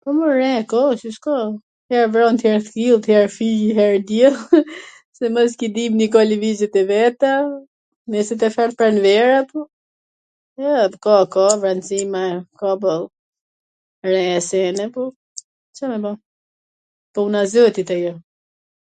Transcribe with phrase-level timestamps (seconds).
[0.00, 1.36] po, mor, re ka, si s ka,
[1.92, 4.36] her vrant her kthillt, her hij her diell,
[5.16, 7.32] sidomos qi dimri ka livizjet e veta,
[8.10, 9.58] neser t afron pranvera po,
[11.04, 12.24] ka, ka, vransi me...
[14.08, 14.84] re sene...
[14.94, 15.14] ka boll...
[15.76, 16.12] Ca me ba,
[17.14, 18.14] puna e zotit ajo